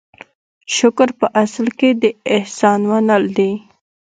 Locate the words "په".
1.19-1.27